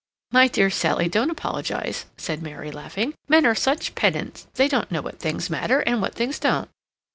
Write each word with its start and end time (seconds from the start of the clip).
"My 0.31 0.47
dear 0.47 0.71
Sally, 0.71 1.07
don't 1.07 1.29
apologize," 1.29 2.05
said 2.17 2.41
Mary, 2.41 2.71
laughing. 2.71 3.13
"Men 3.27 3.45
are 3.45 3.53
such 3.53 3.93
pedants—they 3.93 4.67
don't 4.67 4.89
know 4.89 5.03
what 5.03 5.19
things 5.19 5.47
matter, 5.47 5.81
and 5.81 6.01
what 6.01 6.15
things 6.15 6.39
don't." 6.39 6.71